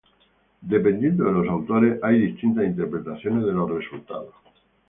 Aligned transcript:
Dependiendo 0.63 1.25
de 1.25 1.31
los 1.31 1.47
autores, 1.47 1.99
hay 2.01 2.19
distintas 2.21 2.65
interpretaciones 2.65 3.45
de 3.45 3.51
los 3.53 3.69
resultados. 3.69 4.33